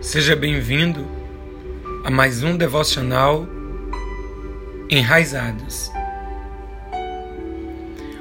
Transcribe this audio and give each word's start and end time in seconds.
Seja 0.00 0.36
bem-vindo 0.36 1.04
a 2.04 2.10
mais 2.10 2.44
um 2.44 2.56
devocional 2.56 3.48
Enraizados. 4.88 5.90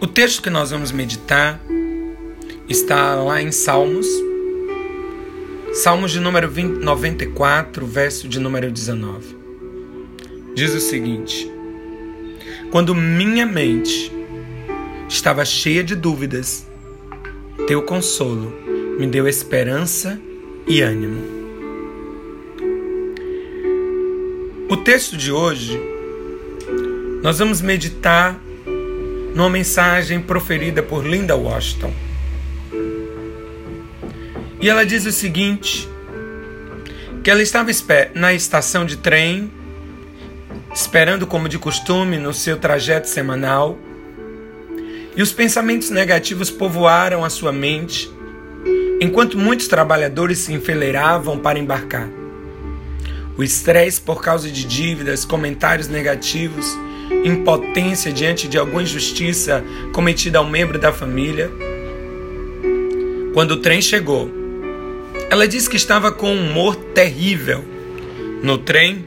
O 0.00 0.06
texto 0.06 0.42
que 0.42 0.50
nós 0.50 0.72
vamos 0.72 0.90
meditar 0.90 1.60
está 2.68 3.14
lá 3.14 3.40
em 3.40 3.52
Salmos, 3.52 4.06
Salmos 5.72 6.10
de 6.10 6.18
número 6.18 6.50
20, 6.50 6.80
94, 6.82 7.86
verso 7.86 8.28
de 8.28 8.40
número 8.40 8.68
19. 8.72 9.36
Diz 10.56 10.74
o 10.74 10.80
seguinte: 10.80 11.48
Quando 12.72 12.96
minha 12.96 13.46
mente 13.46 14.12
estava 15.08 15.44
cheia 15.44 15.84
de 15.84 15.94
dúvidas, 15.94 16.66
teu 17.68 17.80
consolo 17.82 18.52
me 18.98 19.06
deu 19.06 19.28
esperança 19.28 20.20
e 20.66 20.82
ânimo. 20.82 21.39
O 24.70 24.76
texto 24.76 25.16
de 25.16 25.32
hoje, 25.32 25.82
nós 27.24 27.40
vamos 27.40 27.60
meditar 27.60 28.38
numa 29.34 29.50
mensagem 29.50 30.22
proferida 30.22 30.80
por 30.80 31.04
Linda 31.04 31.34
Washington. 31.34 31.92
E 34.60 34.70
ela 34.70 34.86
diz 34.86 35.04
o 35.06 35.10
seguinte: 35.10 35.88
que 37.24 37.28
ela 37.28 37.42
estava 37.42 37.68
na 38.14 38.32
estação 38.32 38.86
de 38.86 38.98
trem, 38.98 39.50
esperando 40.72 41.26
como 41.26 41.48
de 41.48 41.58
costume 41.58 42.16
no 42.16 42.32
seu 42.32 42.56
trajeto 42.56 43.08
semanal, 43.08 43.76
e 45.16 45.20
os 45.20 45.32
pensamentos 45.32 45.90
negativos 45.90 46.48
povoaram 46.48 47.24
a 47.24 47.28
sua 47.28 47.50
mente, 47.50 48.08
enquanto 49.00 49.36
muitos 49.36 49.66
trabalhadores 49.66 50.38
se 50.38 50.52
enfileiravam 50.52 51.40
para 51.40 51.58
embarcar. 51.58 52.19
O 53.36 53.42
estresse 53.42 54.00
por 54.00 54.22
causa 54.22 54.50
de 54.50 54.64
dívidas, 54.64 55.24
comentários 55.24 55.88
negativos, 55.88 56.76
impotência 57.24 58.12
diante 58.12 58.48
de 58.48 58.58
alguma 58.58 58.82
injustiça 58.82 59.64
cometida 59.92 60.38
a 60.38 60.42
um 60.42 60.50
membro 60.50 60.78
da 60.78 60.92
família. 60.92 61.50
Quando 63.32 63.52
o 63.52 63.56
trem 63.58 63.80
chegou, 63.80 64.30
ela 65.30 65.46
disse 65.46 65.70
que 65.70 65.76
estava 65.76 66.10
com 66.10 66.32
um 66.32 66.50
humor 66.50 66.76
terrível. 66.76 67.64
No 68.42 68.58
trem, 68.58 69.04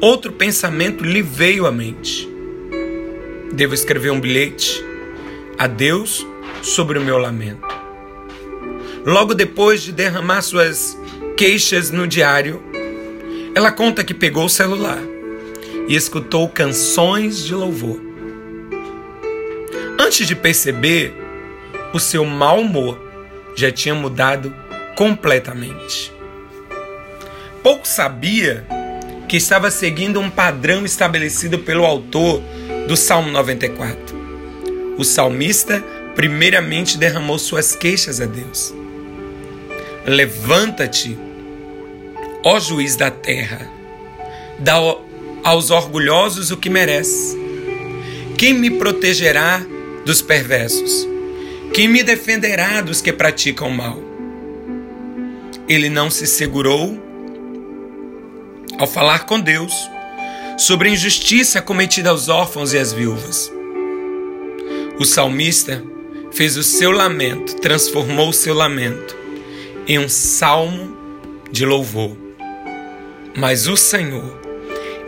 outro 0.00 0.32
pensamento 0.32 1.04
lhe 1.04 1.22
veio 1.22 1.66
à 1.66 1.72
mente. 1.72 2.28
Devo 3.52 3.74
escrever 3.74 4.10
um 4.10 4.20
bilhete 4.20 4.84
a 5.58 5.66
Deus 5.66 6.26
sobre 6.62 6.98
o 6.98 7.02
meu 7.02 7.18
lamento. 7.18 7.66
Logo 9.04 9.34
depois 9.34 9.82
de 9.82 9.92
derramar 9.92 10.42
suas 10.42 10.98
queixas 11.36 11.90
no 11.90 12.06
diário, 12.06 12.62
ela 13.56 13.72
conta 13.72 14.04
que 14.04 14.12
pegou 14.12 14.44
o 14.44 14.50
celular 14.50 15.00
e 15.88 15.96
escutou 15.96 16.46
canções 16.46 17.42
de 17.42 17.54
louvor. 17.54 17.98
Antes 19.98 20.28
de 20.28 20.36
perceber, 20.36 21.14
o 21.94 21.98
seu 21.98 22.22
mau 22.26 22.60
humor 22.60 23.00
já 23.56 23.72
tinha 23.72 23.94
mudado 23.94 24.54
completamente. 24.94 26.12
Pouco 27.62 27.88
sabia 27.88 28.66
que 29.26 29.38
estava 29.38 29.70
seguindo 29.70 30.20
um 30.20 30.28
padrão 30.28 30.84
estabelecido 30.84 31.60
pelo 31.60 31.86
autor 31.86 32.42
do 32.86 32.94
Salmo 32.94 33.30
94. 33.30 33.96
O 34.98 35.04
salmista 35.04 35.82
primeiramente 36.14 36.98
derramou 36.98 37.38
suas 37.38 37.74
queixas 37.74 38.20
a 38.20 38.26
Deus. 38.26 38.74
Levanta-te 40.04 41.16
Ó 42.48 42.60
juiz 42.60 42.94
da 42.94 43.10
terra, 43.10 43.68
dá 44.60 44.76
aos 45.42 45.70
orgulhosos 45.72 46.52
o 46.52 46.56
que 46.56 46.70
merece. 46.70 47.36
Quem 48.38 48.54
me 48.54 48.70
protegerá 48.70 49.66
dos 50.04 50.22
perversos? 50.22 51.08
Quem 51.74 51.88
me 51.88 52.04
defenderá 52.04 52.80
dos 52.82 53.00
que 53.00 53.12
praticam 53.12 53.68
mal? 53.68 54.00
Ele 55.68 55.90
não 55.90 56.08
se 56.08 56.24
segurou 56.24 56.96
ao 58.78 58.86
falar 58.86 59.26
com 59.26 59.40
Deus 59.40 59.74
sobre 60.56 60.88
a 60.88 60.92
injustiça 60.92 61.60
cometida 61.60 62.10
aos 62.10 62.28
órfãos 62.28 62.72
e 62.72 62.78
às 62.78 62.92
viúvas. 62.92 63.52
O 65.00 65.04
salmista 65.04 65.82
fez 66.30 66.56
o 66.56 66.62
seu 66.62 66.92
lamento, 66.92 67.56
transformou 67.56 68.28
o 68.28 68.32
seu 68.32 68.54
lamento 68.54 69.16
em 69.88 69.98
um 69.98 70.08
salmo 70.08 70.96
de 71.50 71.66
louvor 71.66 72.25
mas 73.36 73.66
o 73.66 73.76
Senhor 73.76 74.40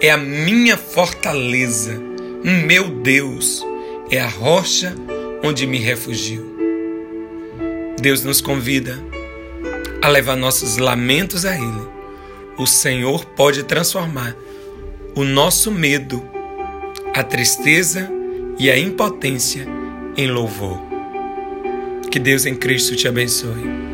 é 0.00 0.10
a 0.10 0.16
minha 0.16 0.76
fortaleza, 0.76 1.98
o 2.44 2.66
meu 2.66 2.88
Deus 2.88 3.64
é 4.10 4.20
a 4.20 4.28
rocha 4.28 4.94
onde 5.42 5.66
me 5.66 5.78
refugio. 5.78 6.46
Deus 8.00 8.22
nos 8.22 8.40
convida 8.40 8.98
a 10.02 10.08
levar 10.08 10.36
nossos 10.36 10.76
lamentos 10.76 11.44
a 11.44 11.54
Ele. 11.54 11.88
O 12.58 12.66
Senhor 12.66 13.24
pode 13.24 13.62
transformar 13.64 14.36
o 15.14 15.24
nosso 15.24 15.70
medo, 15.70 16.22
a 17.14 17.22
tristeza 17.22 18.08
e 18.58 18.70
a 18.70 18.78
impotência 18.78 19.66
em 20.16 20.28
louvor. 20.28 20.78
Que 22.10 22.18
Deus 22.18 22.46
em 22.46 22.54
Cristo 22.54 22.94
te 22.94 23.08
abençoe. 23.08 23.87